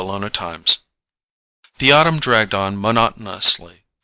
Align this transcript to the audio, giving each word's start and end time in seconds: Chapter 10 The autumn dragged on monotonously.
Chapter 0.03 0.29
10 0.31 0.65
The 1.77 1.91
autumn 1.91 2.19
dragged 2.19 2.55
on 2.55 2.75
monotonously. 2.75 3.83